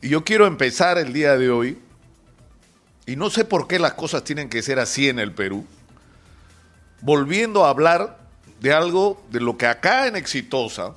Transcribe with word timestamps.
Y 0.00 0.10
yo 0.10 0.22
quiero 0.22 0.46
empezar 0.46 0.96
el 0.96 1.12
día 1.12 1.36
de 1.36 1.50
hoy, 1.50 1.76
y 3.04 3.16
no 3.16 3.30
sé 3.30 3.44
por 3.44 3.66
qué 3.66 3.80
las 3.80 3.94
cosas 3.94 4.22
tienen 4.22 4.48
que 4.48 4.62
ser 4.62 4.78
así 4.78 5.08
en 5.08 5.18
el 5.18 5.32
Perú, 5.32 5.66
volviendo 7.00 7.64
a 7.64 7.70
hablar 7.70 8.16
de 8.60 8.72
algo 8.72 9.20
de 9.32 9.40
lo 9.40 9.58
que 9.58 9.66
acá 9.66 10.06
en 10.06 10.14
Exitosa, 10.14 10.94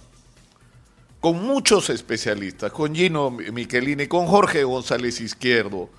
con 1.20 1.44
muchos 1.44 1.90
especialistas, 1.90 2.72
con 2.72 2.94
Gino 2.94 3.32
Michelini, 3.32 4.06
con 4.06 4.28
Jorge 4.28 4.64
González 4.66 5.20
Izquierdo, 5.20 5.90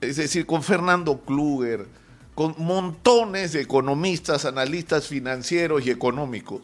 es 0.00 0.14
decir, 0.14 0.46
con 0.46 0.62
Fernando 0.62 1.20
Kluger, 1.22 1.88
con 2.36 2.54
montones 2.56 3.52
de 3.52 3.62
economistas, 3.62 4.44
analistas 4.44 5.08
financieros 5.08 5.84
y 5.84 5.90
económicos, 5.90 6.62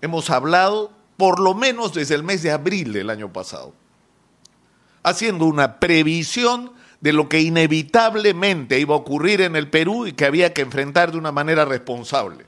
hemos 0.00 0.30
hablado 0.30 0.92
por 1.16 1.40
lo 1.40 1.54
menos 1.54 1.92
desde 1.92 2.14
el 2.14 2.22
mes 2.22 2.44
de 2.44 2.52
abril 2.52 2.92
del 2.92 3.10
año 3.10 3.32
pasado 3.32 3.74
haciendo 5.08 5.46
una 5.46 5.78
previsión 5.78 6.72
de 7.00 7.12
lo 7.12 7.28
que 7.28 7.40
inevitablemente 7.40 8.80
iba 8.80 8.94
a 8.94 8.98
ocurrir 8.98 9.40
en 9.40 9.56
el 9.56 9.68
Perú 9.68 10.06
y 10.06 10.12
que 10.12 10.24
había 10.24 10.52
que 10.52 10.62
enfrentar 10.62 11.12
de 11.12 11.18
una 11.18 11.32
manera 11.32 11.64
responsable, 11.64 12.46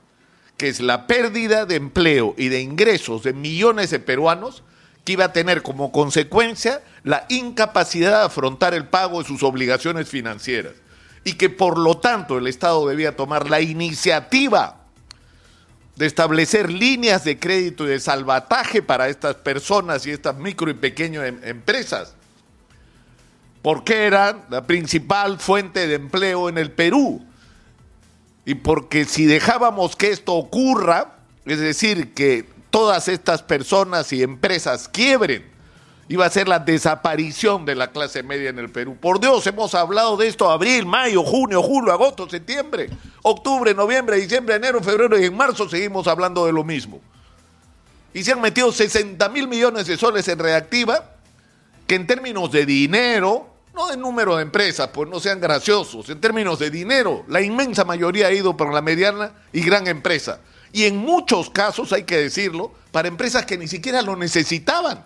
que 0.57 0.67
es 0.67 0.81
la 0.81 1.07
pérdida 1.07 1.65
de 1.65 1.75
empleo 1.75 2.35
y 2.37 2.49
de 2.49 2.61
ingresos 2.61 3.23
de 3.23 3.33
millones 3.33 3.91
de 3.91 3.99
peruanos 3.99 4.63
que 5.05 5.13
iba 5.13 5.25
a 5.25 5.33
tener 5.33 5.63
como 5.63 5.91
consecuencia 5.91 6.83
la 7.03 7.25
incapacidad 7.29 8.19
de 8.19 8.25
afrontar 8.25 8.73
el 8.73 8.87
pago 8.87 9.21
de 9.21 9.27
sus 9.27 9.41
obligaciones 9.41 10.09
financieras. 10.09 10.73
Y 11.23 11.33
que 11.33 11.49
por 11.49 11.77
lo 11.77 11.97
tanto 11.97 12.37
el 12.37 12.47
Estado 12.47 12.87
debía 12.87 13.15
tomar 13.15 13.49
la 13.49 13.61
iniciativa 13.61 14.81
de 15.95 16.05
establecer 16.05 16.71
líneas 16.71 17.23
de 17.23 17.39
crédito 17.39 17.85
y 17.85 17.89
de 17.89 17.99
salvataje 17.99 18.81
para 18.81 19.07
estas 19.07 19.35
personas 19.35 20.05
y 20.05 20.11
estas 20.11 20.35
micro 20.35 20.69
y 20.69 20.73
pequeñas 20.73 21.25
em-, 21.25 21.39
empresas 21.43 22.15
porque 23.61 24.05
eran 24.05 24.45
la 24.49 24.65
principal 24.65 25.39
fuente 25.39 25.87
de 25.87 25.95
empleo 25.95 26.49
en 26.49 26.57
el 26.57 26.71
Perú. 26.71 27.23
Y 28.45 28.55
porque 28.55 29.05
si 29.05 29.25
dejábamos 29.25 29.95
que 29.95 30.09
esto 30.09 30.33
ocurra, 30.33 31.15
es 31.45 31.59
decir, 31.59 32.13
que 32.13 32.49
todas 32.71 33.07
estas 33.07 33.43
personas 33.43 34.11
y 34.13 34.23
empresas 34.23 34.87
quiebren, 34.87 35.51
iba 36.07 36.25
a 36.25 36.29
ser 36.29 36.47
la 36.47 36.59
desaparición 36.59 37.65
de 37.65 37.75
la 37.75 37.91
clase 37.91 38.23
media 38.23 38.49
en 38.49 38.59
el 38.59 38.69
Perú. 38.69 38.97
Por 38.99 39.19
Dios, 39.19 39.45
hemos 39.47 39.75
hablado 39.75 40.17
de 40.17 40.27
esto 40.27 40.49
abril, 40.49 40.85
mayo, 40.85 41.23
junio, 41.23 41.61
julio, 41.61 41.93
agosto, 41.93 42.27
septiembre, 42.29 42.89
octubre, 43.21 43.73
noviembre, 43.73 44.17
diciembre, 44.17 44.55
enero, 44.55 44.81
febrero 44.81 45.19
y 45.19 45.25
en 45.25 45.37
marzo 45.37 45.69
seguimos 45.69 46.07
hablando 46.07 46.45
de 46.45 46.51
lo 46.51 46.63
mismo. 46.63 46.99
Y 48.13 48.23
se 48.23 48.33
han 48.33 48.41
metido 48.41 48.71
60 48.71 49.29
mil 49.29 49.47
millones 49.47 49.87
de 49.87 49.97
soles 49.97 50.27
en 50.27 50.39
reactiva, 50.39 51.11
que 51.87 51.95
en 51.95 52.07
términos 52.07 52.51
de 52.51 52.65
dinero 52.65 53.50
no 53.73 53.87
de 53.87 53.97
número 53.97 54.35
de 54.35 54.43
empresas, 54.43 54.89
pues 54.93 55.09
no 55.09 55.19
sean 55.19 55.39
graciosos, 55.39 56.09
en 56.09 56.19
términos 56.19 56.59
de 56.59 56.69
dinero, 56.69 57.23
la 57.27 57.41
inmensa 57.41 57.85
mayoría 57.85 58.27
ha 58.27 58.31
ido 58.31 58.57
por 58.57 58.73
la 58.73 58.81
mediana 58.81 59.31
y 59.53 59.61
gran 59.61 59.87
empresa. 59.87 60.41
Y 60.73 60.85
en 60.85 60.97
muchos 60.97 61.49
casos, 61.49 61.93
hay 61.93 62.03
que 62.03 62.17
decirlo, 62.17 62.73
para 62.91 63.07
empresas 63.07 63.45
que 63.45 63.57
ni 63.57 63.67
siquiera 63.67 64.01
lo 64.01 64.15
necesitaban. 64.15 65.05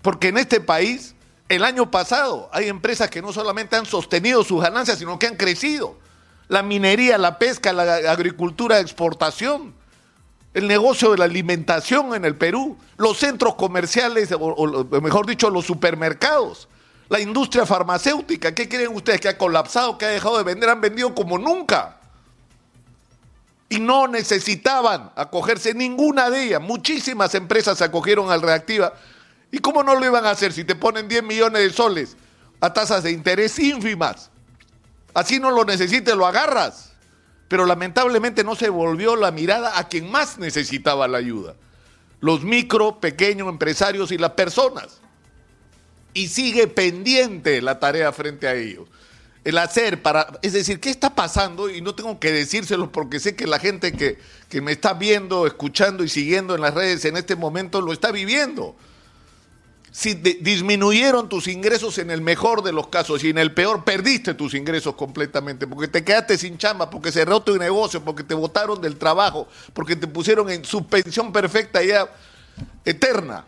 Porque 0.00 0.28
en 0.28 0.38
este 0.38 0.60
país, 0.60 1.14
el 1.48 1.64
año 1.64 1.90
pasado, 1.90 2.48
hay 2.52 2.68
empresas 2.68 3.10
que 3.10 3.22
no 3.22 3.32
solamente 3.32 3.76
han 3.76 3.86
sostenido 3.86 4.42
sus 4.44 4.62
ganancias, 4.62 4.98
sino 4.98 5.18
que 5.18 5.26
han 5.26 5.36
crecido. 5.36 5.98
La 6.48 6.62
minería, 6.62 7.18
la 7.18 7.38
pesca, 7.38 7.72
la 7.72 8.10
agricultura 8.10 8.76
de 8.76 8.82
exportación, 8.82 9.74
el 10.54 10.66
negocio 10.68 11.12
de 11.12 11.18
la 11.18 11.24
alimentación 11.24 12.14
en 12.14 12.24
el 12.24 12.36
Perú, 12.36 12.76
los 12.96 13.18
centros 13.18 13.54
comerciales, 13.54 14.30
o, 14.38 14.84
mejor 15.00 15.26
dicho, 15.26 15.50
los 15.50 15.64
supermercados 15.64 16.68
la 17.12 17.20
industria 17.20 17.66
farmacéutica, 17.66 18.54
¿qué 18.54 18.66
creen 18.66 18.96
ustedes? 18.96 19.20
Que 19.20 19.28
ha 19.28 19.36
colapsado, 19.36 19.98
que 19.98 20.06
ha 20.06 20.08
dejado 20.08 20.38
de 20.38 20.44
vender, 20.44 20.70
han 20.70 20.80
vendido 20.80 21.14
como 21.14 21.36
nunca. 21.36 21.98
Y 23.68 23.80
no 23.80 24.08
necesitaban 24.08 25.12
acogerse 25.14 25.74
ninguna 25.74 26.30
de 26.30 26.44
ellas. 26.44 26.62
Muchísimas 26.62 27.34
empresas 27.34 27.76
se 27.76 27.84
acogieron 27.84 28.30
al 28.30 28.40
reactiva. 28.40 28.94
¿Y 29.50 29.58
cómo 29.58 29.82
no 29.82 29.94
lo 29.94 30.06
iban 30.06 30.24
a 30.24 30.30
hacer 30.30 30.54
si 30.54 30.64
te 30.64 30.74
ponen 30.74 31.06
10 31.06 31.22
millones 31.22 31.62
de 31.62 31.70
soles 31.70 32.16
a 32.62 32.72
tasas 32.72 33.02
de 33.02 33.10
interés 33.10 33.58
ínfimas? 33.58 34.30
Así 35.12 35.38
no 35.38 35.50
lo 35.50 35.66
necesites, 35.66 36.16
lo 36.16 36.26
agarras. 36.26 36.94
Pero 37.48 37.66
lamentablemente 37.66 38.42
no 38.42 38.54
se 38.54 38.70
volvió 38.70 39.16
la 39.16 39.32
mirada 39.32 39.78
a 39.78 39.86
quien 39.86 40.10
más 40.10 40.38
necesitaba 40.38 41.06
la 41.08 41.18
ayuda. 41.18 41.56
Los 42.20 42.42
micro, 42.42 43.00
pequeños 43.00 43.50
empresarios 43.50 44.12
y 44.12 44.16
las 44.16 44.30
personas 44.30 45.02
y 46.14 46.28
sigue 46.28 46.66
pendiente 46.66 47.62
la 47.62 47.78
tarea 47.78 48.12
frente 48.12 48.46
a 48.46 48.54
ellos. 48.54 48.88
El 49.44 49.58
hacer 49.58 50.02
para, 50.02 50.38
es 50.42 50.52
decir, 50.52 50.78
¿qué 50.78 50.90
está 50.90 51.14
pasando? 51.14 51.68
Y 51.68 51.80
no 51.80 51.94
tengo 51.94 52.20
que 52.20 52.30
decírselo 52.30 52.92
porque 52.92 53.18
sé 53.18 53.34
que 53.34 53.46
la 53.46 53.58
gente 53.58 53.92
que, 53.92 54.18
que 54.48 54.60
me 54.60 54.72
está 54.72 54.94
viendo, 54.94 55.46
escuchando 55.46 56.04
y 56.04 56.08
siguiendo 56.08 56.54
en 56.54 56.60
las 56.60 56.74
redes 56.74 57.04
en 57.04 57.16
este 57.16 57.34
momento 57.34 57.80
lo 57.80 57.92
está 57.92 58.12
viviendo. 58.12 58.76
Si 59.90 60.14
disminuyeron 60.14 61.28
tus 61.28 61.48
ingresos 61.48 61.98
en 61.98 62.10
el 62.10 62.22
mejor 62.22 62.62
de 62.62 62.72
los 62.72 62.86
casos 62.86 63.22
y 63.24 63.28
en 63.28 63.36
el 63.36 63.52
peor 63.52 63.84
perdiste 63.84 64.32
tus 64.32 64.54
ingresos 64.54 64.94
completamente 64.94 65.66
porque 65.66 65.86
te 65.86 66.02
quedaste 66.02 66.38
sin 66.38 66.56
chamba, 66.56 66.88
porque 66.88 67.12
cerró 67.12 67.42
tu 67.42 67.58
negocio, 67.58 68.02
porque 68.02 68.22
te 68.22 68.32
botaron 68.32 68.80
del 68.80 68.96
trabajo, 68.96 69.48
porque 69.74 69.94
te 69.94 70.06
pusieron 70.06 70.48
en 70.48 70.64
suspensión 70.64 71.30
perfecta 71.30 71.82
ya 71.82 72.08
eterna. 72.86 73.44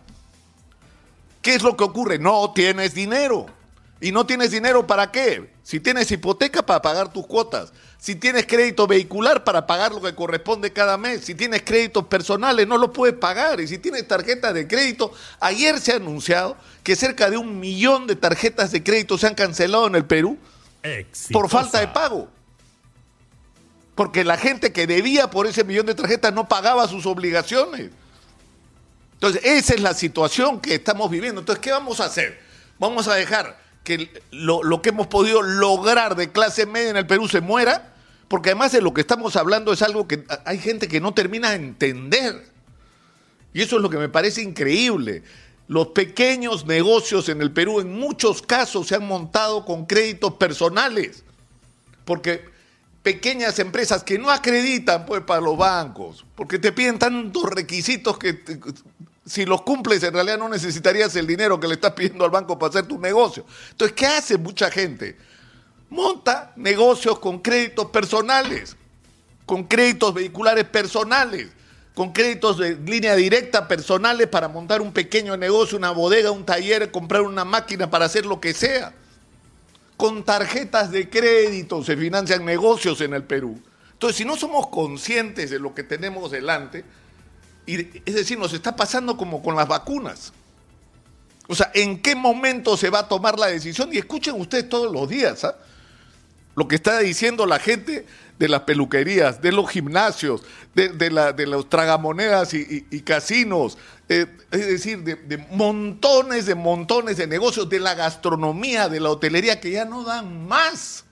¿Qué 1.45 1.55
es 1.55 1.63
lo 1.63 1.77
que 1.77 1.85
ocurre? 1.85 2.19
No 2.19 2.53
tienes 2.55 2.95
dinero. 2.95 3.47
¿Y 4.01 4.13
no 4.13 4.25
tienes 4.25 4.51
dinero 4.51 4.87
para 4.87 5.13
qué? 5.13 5.53
Si 5.63 5.79
tienes 5.79 6.11
hipoteca 6.11 6.65
para 6.65 6.81
pagar 6.81 7.13
tus 7.13 7.27
cuotas, 7.27 7.71
si 7.99 8.15
tienes 8.15 8.47
crédito 8.47 8.87
vehicular 8.87 9.45
para 9.45 9.67
pagar 9.67 9.93
lo 9.93 10.01
que 10.01 10.15
corresponde 10.15 10.73
cada 10.73 10.97
mes, 10.97 11.23
si 11.23 11.35
tienes 11.35 11.63
créditos 11.63 12.07
personales 12.07 12.67
no 12.67 12.79
lo 12.79 12.93
puedes 12.93 13.15
pagar 13.17 13.61
y 13.61 13.69
si 13.69 13.77
tienes 13.77 14.09
tarjetas 14.09 14.55
de 14.55 14.67
crédito, 14.67 15.13
ayer 15.39 15.79
se 15.81 15.93
ha 15.93 15.97
anunciado 15.97 16.57
que 16.83 16.97
cerca 16.97 17.29
de 17.29 17.37
un 17.37 17.61
millón 17.61 18.07
de 18.07 18.17
tarjetas 18.17 18.73
de 18.73 18.83
crédito 18.83 19.19
se 19.19 19.27
han 19.27 19.35
cancelado 19.35 19.87
en 19.87 19.97
el 19.97 20.07
Perú 20.07 20.39
por 21.31 21.51
falta 21.51 21.79
de 21.81 21.89
pago. 21.89 22.29
Porque 23.95 24.25
la 24.25 24.39
gente 24.39 24.73
que 24.73 24.87
debía 24.87 25.31
por 25.31 25.47
ese 25.47 25.63
millón 25.63 25.85
de 25.85 25.95
tarjetas 25.95 26.33
no 26.33 26.49
pagaba 26.49 26.89
sus 26.89 27.05
obligaciones. 27.05 27.91
Entonces, 29.27 29.51
esa 29.51 29.75
es 29.75 29.81
la 29.81 29.95
situación 29.95 30.61
que 30.61 30.75
estamos 30.75 31.11
viviendo. 31.11 31.41
Entonces, 31.41 31.63
¿qué 31.63 31.71
vamos 31.71 31.99
a 32.01 32.05
hacer? 32.05 32.39
Vamos 32.79 33.09
a 33.09 33.15
dejar 33.15 33.59
que 33.83 34.11
lo, 34.31 34.83
que 34.83 34.91
hemos 34.91 35.07
podido 35.07 35.41
lograr 35.41 36.15
de 36.15 36.31
clase 36.31 36.67
media 36.67 36.91
en 36.91 36.99
el 36.99 37.07
Perú 37.07 37.27
se 37.27 37.41
muera, 37.41 37.95
porque 38.29 38.51
además 38.51 38.73
de 38.73 38.83
lo 38.83 38.93
que 38.93 39.01
estamos 39.01 39.37
hablando 39.37 39.73
es 39.73 39.81
algo 39.81 40.07
que 40.07 40.27
hay 40.45 40.59
gente 40.59 40.89
que 40.89 41.01
no 41.01 41.15
termina 41.15 41.51
de 41.51 41.57
entender. 41.57 42.45
Y 43.55 43.63
eso 43.63 43.77
es 43.77 43.83
lo 43.83 43.89
que 43.89 43.97
me 43.97 44.11
parece 44.11 44.43
increíble. 44.43 45.23
Los 45.69 45.89
pequeños 45.89 46.67
negocios 46.67 47.31
en 47.31 47.41
el 47.41 47.51
Perú 47.51 47.81
en 47.81 47.99
muchos 47.99 48.43
casos 48.43 48.89
se 48.89 48.97
han 48.97 49.07
montado 49.07 49.65
con 49.65 49.87
créditos 49.87 50.35
personales, 50.35 51.25
porque 52.05 52.45
pequeñas 53.03 53.59
empresas 53.59 54.05
que 54.05 54.19
no 54.19 54.31
acreditan 54.31 55.07
pues 55.07 55.23
para 55.23 55.41
los 55.41 55.57
bancos, 55.57 56.27
porque 56.35 56.59
te 56.59 56.73
piden 56.73 56.99
tantos 56.99 57.45
requisitos 57.45 58.19
que 58.19 58.35
si 59.27 59.47
los 59.47 59.63
cumples, 59.63 60.03
en 60.03 60.13
realidad 60.13 60.39
no 60.39 60.49
necesitarías 60.49 61.17
el 61.17 61.27
dinero 61.27 61.59
que 61.59 61.67
le 61.67 61.75
estás 61.75 61.93
pidiendo 61.93 62.25
al 62.25 62.31
banco 62.31 62.59
para 62.59 62.71
hacer 62.71 62.87
tu 62.87 62.99
negocio. 62.99 63.47
Entonces, 63.71 63.97
¿qué 63.97 64.07
hace 64.07 64.37
mucha 64.37 64.71
gente? 64.71 65.17
Monta 65.89 66.53
negocios 66.57 67.19
con 67.19 67.39
créditos 67.39 67.87
personales, 67.87 68.77
con 69.47 69.65
créditos 69.65 70.13
vehiculares 70.13 70.65
personales, 70.65 71.49
con 71.95 72.13
créditos 72.13 72.59
de 72.59 72.77
línea 72.77 73.15
directa 73.15 73.69
personales 73.69 74.27
para 74.27 74.49
montar 74.49 74.83
un 74.83 74.93
pequeño 74.93 75.37
negocio, 75.37 75.79
una 75.79 75.93
bodega, 75.93 76.31
un 76.31 76.45
taller, 76.45 76.91
comprar 76.91 77.23
una 77.23 77.45
máquina 77.45 77.89
para 77.89 78.07
hacer 78.07 78.27
lo 78.27 78.41
que 78.41 78.53
sea. 78.53 78.93
Con 79.97 80.25
tarjetas 80.25 80.91
de 80.91 81.09
crédito 81.09 81.83
se 81.85 81.97
financian 81.97 82.45
negocios 82.45 83.01
en 83.01 83.15
el 83.15 83.23
Perú. 83.23 83.63
Entonces, 83.93 84.17
si 84.17 84.25
no 84.25 84.37
somos 84.37 84.67
conscientes 84.67 85.51
de 85.51 85.61
lo 85.61 85.73
que 85.73 85.85
tenemos 85.85 86.33
delante, 86.33 86.85
es 87.67 88.15
decir, 88.15 88.39
nos 88.39 88.53
está 88.53 88.77
pasando 88.77 89.17
como 89.17 89.43
con 89.43 89.57
las 89.57 89.69
vacunas. 89.69 90.33
O 91.47 91.55
sea, 91.55 91.71
¿en 91.75 92.01
qué 92.01 92.15
momento 92.15 92.77
se 92.77 92.91
va 92.91 93.01
a 93.01 93.09
tomar 93.09 93.39
la 93.39 93.47
decisión? 93.47 93.91
Y 93.93 93.99
escuchen 93.99 94.41
ustedes 94.41 94.69
todos 94.69 94.93
los 94.93 95.09
días 95.09 95.45
¿ah? 95.45 95.57
lo 96.55 96.69
que 96.69 96.77
está 96.77 96.99
diciendo 97.01 97.47
la 97.47 97.59
gente 97.59 98.07
de 98.39 98.49
las 98.49 98.63
peluquerías, 98.63 99.41
de 99.43 99.53
los 99.53 99.69
gimnasios, 99.71 100.43
de, 100.75 100.89
de 100.89 101.47
los 101.47 101.69
tragamonedas 101.69 102.53
y, 102.55 103.01
casinos, 103.03 103.79
eh, 104.09 104.27
es 104.51 104.67
decir, 104.67 105.05
de, 105.05 105.15
de, 105.15 105.39
montones 105.53 106.47
de 106.47 106.55
montones 106.55 107.17
de 107.17 107.27
negocios, 107.27 107.69
de 107.69 107.79
la 107.79 107.95
gastronomía, 107.95 108.89
de 108.89 109.01
la 109.01 109.11
hotelería, 109.11 109.61
que 109.61 109.71
ya 109.71 109.85
no 109.85 110.03
dan 110.03 110.49
más. 110.49 111.05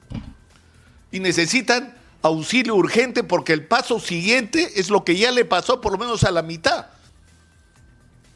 Y 1.12 1.20
necesitan 1.20 1.94
auxilio 2.22 2.74
urgente 2.74 3.24
porque 3.24 3.52
el 3.52 3.66
paso 3.66 3.98
siguiente 4.00 4.72
es 4.76 4.90
lo 4.90 5.04
que 5.04 5.16
ya 5.16 5.30
le 5.30 5.44
pasó 5.44 5.80
por 5.80 5.92
lo 5.92 5.98
menos 5.98 6.24
a 6.24 6.30
la 6.30 6.42
mitad 6.42 6.86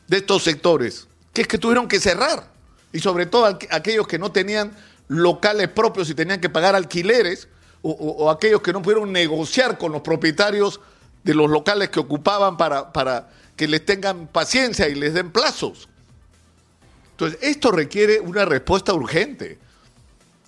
de 0.09 0.19
estos 0.19 0.43
sectores, 0.43 1.09
que 1.33 1.43
es 1.43 1.49
que 1.49 1.59
tuvieron 1.59 1.89
que 1.89 2.01
cerrar. 2.01 2.55
y 2.93 3.01
sobre 3.01 3.27
todo 3.27 3.45
aquellos 3.45 4.07
que 4.07 4.19
no 4.19 4.33
tenían 4.33 4.73
locales 5.09 5.69
propios 5.69 6.09
y 6.09 6.15
tenían 6.15 6.41
que 6.41 6.49
pagar 6.49 6.75
alquileres, 6.75 7.49
o, 7.83 8.31
aquellos 8.31 8.63
que 8.63 8.73
no 8.73 8.83
pudieron 8.83 9.13
negociar 9.13 9.79
con 9.79 9.93
los 9.93 10.03
propietarios 10.03 10.81
de 11.23 11.35
los 11.35 11.49
locales 11.49 11.91
que 11.91 12.01
ocupaban 12.01 12.57
para, 12.57 12.93
para 12.93 13.31
que 13.55 13.69
les 13.69 13.85
tengan 13.85 14.27
paciencia 14.27 14.89
y 14.89 14.95
les 14.95 15.15
den 15.15 15.31
plazos. 15.31 15.89
Entonces, 17.13 17.39
esto 17.43 17.71
requiere 17.71 18.21
una 18.21 18.45
respuesta 18.45 18.93
urgente. 18.93 19.59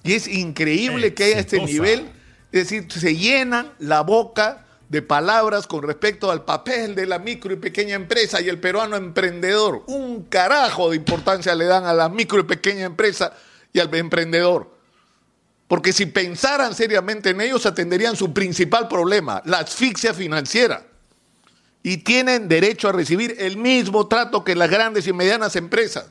Y 0.02 0.14
es 0.14 0.26
increíble 0.26 1.14
que 1.14 1.24
haya 1.24 1.38
este 1.38 1.60
nivel, 1.60 2.10
es 2.50 2.70
decir, 2.70 2.90
se 2.90 3.16
llenan 3.16 3.72
la 3.78 4.00
boca 4.00 4.64
de 4.88 5.02
palabras 5.02 5.66
con 5.66 5.82
respecto 5.82 6.30
al 6.30 6.44
papel 6.44 6.94
de 6.94 7.06
la 7.06 7.18
micro 7.18 7.52
y 7.52 7.56
pequeña 7.56 7.94
empresa 7.94 8.40
y 8.40 8.48
el 8.48 8.58
peruano 8.58 8.96
emprendedor. 8.96 9.84
Un 9.86 10.24
carajo 10.24 10.90
de 10.90 10.96
importancia 10.96 11.54
le 11.54 11.66
dan 11.66 11.84
a 11.84 11.92
la 11.92 12.08
micro 12.08 12.40
y 12.40 12.44
pequeña 12.44 12.86
empresa 12.86 13.32
y 13.72 13.80
al 13.80 13.94
emprendedor. 13.94 14.78
Porque 15.66 15.92
si 15.92 16.06
pensaran 16.06 16.74
seriamente 16.74 17.30
en 17.30 17.42
ellos, 17.42 17.66
atenderían 17.66 18.16
su 18.16 18.32
principal 18.32 18.88
problema, 18.88 19.42
la 19.44 19.58
asfixia 19.58 20.14
financiera. 20.14 20.86
Y 21.82 21.98
tienen 21.98 22.48
derecho 22.48 22.88
a 22.88 22.92
recibir 22.92 23.36
el 23.38 23.58
mismo 23.58 24.08
trato 24.08 24.42
que 24.42 24.56
las 24.56 24.70
grandes 24.70 25.06
y 25.06 25.12
medianas 25.12 25.54
empresas. 25.56 26.06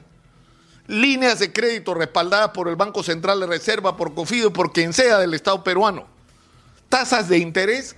Líneas 0.86 1.40
de 1.40 1.51
crédito 1.51 1.95
respaldadas 1.95 2.50
por 2.50 2.69
el 2.69 2.75
Banco 2.75 3.01
Central 3.01 3.40
de 3.40 3.48
Reserva, 3.48 3.98
por 3.98 4.13
Cofido, 4.13 4.54
por 4.54 4.72
quien 4.72 4.94
sea 4.94 5.18
del 5.18 5.33
Estado 5.33 5.63
peruano. 5.63 6.17
Tasas 6.89 7.28
de 7.28 7.38
interés 7.38 7.95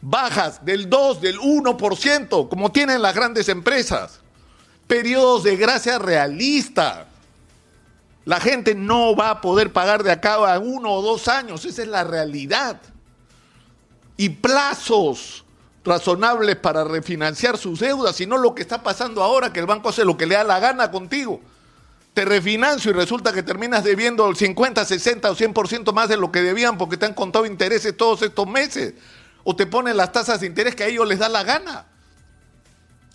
bajas 0.00 0.64
del 0.64 0.88
2, 0.88 1.20
del 1.20 1.38
1%, 1.38 2.48
como 2.48 2.72
tienen 2.72 3.02
las 3.02 3.14
grandes 3.14 3.48
empresas. 3.48 4.20
Periodos 4.86 5.44
de 5.44 5.56
gracia 5.56 5.98
realista. 5.98 7.06
La 8.24 8.40
gente 8.40 8.74
no 8.74 9.14
va 9.16 9.30
a 9.30 9.40
poder 9.40 9.72
pagar 9.72 10.02
de 10.02 10.12
acá 10.12 10.34
a 10.34 10.58
uno 10.58 10.92
o 10.92 11.02
dos 11.02 11.28
años, 11.28 11.64
esa 11.64 11.82
es 11.82 11.88
la 11.88 12.04
realidad. 12.04 12.80
Y 14.16 14.28
plazos 14.28 15.44
razonables 15.84 16.56
para 16.56 16.84
refinanciar 16.84 17.56
sus 17.56 17.80
deudas, 17.80 18.16
sino 18.16 18.36
lo 18.36 18.54
que 18.54 18.62
está 18.62 18.82
pasando 18.82 19.22
ahora, 19.22 19.52
que 19.52 19.60
el 19.60 19.66
banco 19.66 19.88
hace 19.88 20.04
lo 20.04 20.16
que 20.16 20.26
le 20.26 20.34
da 20.34 20.44
la 20.44 20.58
gana 20.58 20.90
contigo. 20.90 21.40
Te 22.20 22.26
refinancio 22.26 22.90
y 22.90 22.92
resulta 22.92 23.32
que 23.32 23.42
terminas 23.42 23.82
debiendo 23.82 24.28
el 24.28 24.36
50, 24.36 24.84
60 24.84 25.30
o 25.30 25.34
100% 25.34 25.90
más 25.94 26.10
de 26.10 26.18
lo 26.18 26.30
que 26.30 26.42
debían 26.42 26.76
porque 26.76 26.98
te 26.98 27.06
han 27.06 27.14
contado 27.14 27.46
intereses 27.46 27.96
todos 27.96 28.20
estos 28.20 28.46
meses 28.46 28.92
o 29.42 29.56
te 29.56 29.64
ponen 29.64 29.96
las 29.96 30.12
tasas 30.12 30.38
de 30.38 30.46
interés 30.46 30.74
que 30.74 30.84
a 30.84 30.88
ellos 30.88 31.08
les 31.08 31.18
da 31.18 31.30
la 31.30 31.44
gana. 31.44 31.86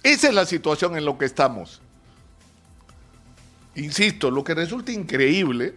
Esa 0.02 0.30
es 0.30 0.34
la 0.34 0.48
situación 0.48 0.98
en 0.98 1.06
la 1.06 1.16
que 1.20 1.26
estamos. 1.26 1.84
Insisto, 3.76 4.32
lo 4.32 4.44
que 4.44 4.56
resulta 4.56 4.92
increíble 4.92 5.76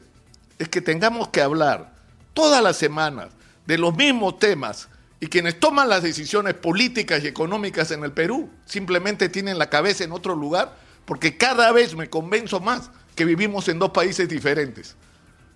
es 0.58 0.70
que 0.70 0.80
tengamos 0.80 1.28
que 1.28 1.42
hablar 1.42 1.92
todas 2.32 2.62
las 2.62 2.78
semanas 2.78 3.28
de 3.66 3.76
los 3.76 3.94
mismos 3.94 4.38
temas 4.38 4.88
y 5.20 5.26
quienes 5.26 5.60
toman 5.60 5.90
las 5.90 6.02
decisiones 6.02 6.54
políticas 6.54 7.22
y 7.22 7.26
económicas 7.26 7.90
en 7.90 8.04
el 8.04 8.12
Perú 8.12 8.48
simplemente 8.64 9.28
tienen 9.28 9.58
la 9.58 9.68
cabeza 9.68 10.02
en 10.04 10.12
otro 10.12 10.34
lugar 10.34 10.78
porque 11.04 11.36
cada 11.36 11.72
vez 11.72 11.94
me 11.94 12.08
convenzo 12.08 12.60
más 12.60 12.90
que 13.18 13.24
vivimos 13.24 13.66
en 13.66 13.80
dos 13.80 13.90
países 13.90 14.28
diferentes. 14.28 14.94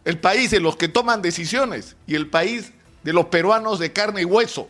El 0.04 0.18
país 0.18 0.50
de 0.50 0.58
los 0.58 0.74
que 0.74 0.88
toman 0.88 1.22
decisiones 1.22 1.94
y 2.08 2.16
el 2.16 2.28
país 2.28 2.72
de 3.04 3.12
los 3.12 3.26
peruanos 3.26 3.78
de 3.78 3.92
carne 3.92 4.22
y 4.22 4.24
hueso 4.24 4.68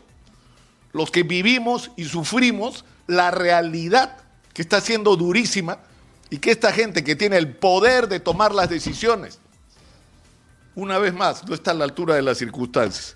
los 0.93 1.11
que 1.11 1.23
vivimos 1.23 1.91
y 1.97 2.05
sufrimos 2.05 2.85
la 3.07 3.31
realidad 3.31 4.19
que 4.53 4.61
está 4.61 4.81
siendo 4.81 5.17
durísima 5.17 5.79
y 6.31 6.39
que 6.39 6.51
esta 6.51 6.71
gente 6.71 7.03
que 7.03 7.17
tiene 7.17 7.39
el 7.39 7.57
poder 7.57 8.09
de 8.09 8.21
tomar 8.21 8.55
las 8.55 8.69
decisiones, 8.69 9.39
una 10.75 10.99
vez 10.99 11.15
más, 11.15 11.47
no 11.49 11.55
está 11.55 11.71
a 11.71 11.75
la 11.75 11.85
altura 11.85 12.15
de 12.15 12.23
las 12.23 12.39
circunstancias. 12.39 13.15